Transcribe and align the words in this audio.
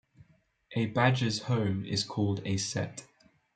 A 0.75 0.87
badger's 0.87 1.43
home 1.43 1.85
is 1.85 2.03
called 2.03 2.41
a 2.43 2.57
set. 2.57 3.03